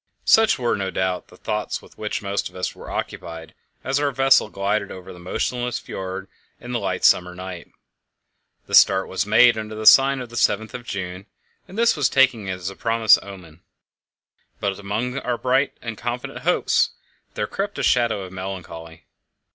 Such 0.25 0.57
were, 0.57 0.75
no 0.75 0.89
doubt, 0.89 1.27
the 1.27 1.37
thoughts 1.37 1.79
with 1.79 1.95
which 1.95 2.23
most 2.23 2.49
of 2.49 2.55
us 2.55 2.73
were 2.73 2.89
occupied 2.89 3.53
as 3.83 3.99
our 3.99 4.09
vessel 4.11 4.49
glided 4.49 4.91
over 4.91 5.13
the 5.13 5.19
motionless 5.19 5.77
fjord 5.77 6.27
in 6.59 6.71
the 6.71 6.79
light 6.79 7.05
summer 7.05 7.35
night. 7.35 7.71
The 8.65 8.73
start 8.73 9.07
was 9.07 9.27
made 9.27 9.59
under 9.59 9.75
the 9.75 9.85
sign 9.85 10.19
of 10.19 10.29
the 10.29 10.37
Seventh 10.37 10.73
of 10.73 10.85
June, 10.87 11.27
and 11.67 11.77
this 11.77 11.95
was 11.95 12.09
taken 12.09 12.47
as 12.49 12.67
a 12.71 12.75
promising 12.75 13.23
omen; 13.23 13.61
but 14.59 14.79
among 14.79 15.19
our 15.19 15.37
bright 15.37 15.77
and 15.83 15.95
confident 15.95 16.39
hopes 16.39 16.89
there 17.35 17.45
crept 17.45 17.77
a 17.77 17.83
shadow 17.83 18.23
of 18.23 18.33
melancholy. 18.33 19.05